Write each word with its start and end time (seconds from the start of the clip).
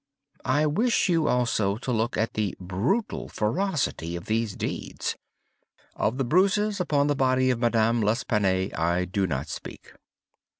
I 0.45 0.65
wish 0.65 1.09
you 1.09 1.27
also 1.27 1.77
to 1.77 1.91
look 1.91 2.17
at 2.17 2.33
the 2.33 2.55
brutal 2.59 3.29
ferocity 3.29 4.15
of 4.15 4.25
these 4.25 4.55
deeds. 4.55 5.15
Of 5.95 6.17
the 6.17 6.23
bruises 6.25 6.79
upon 6.79 7.05
the 7.05 7.13
body 7.15 7.51
of 7.51 7.59
Madame 7.59 8.01
L'Espanaye 8.01 8.73
I 8.75 9.05
do 9.05 9.27
not 9.27 9.47
speak. 9.47 9.93